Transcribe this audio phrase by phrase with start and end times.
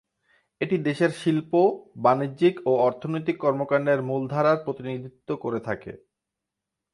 [0.61, 1.51] এটি দেশের শিল্প,
[1.97, 5.91] বাণিজ্যিক ও অর্থনৈতিক কর্মকান্ডের মূলধারার প্রতিনিধিত্ব করে থাকে।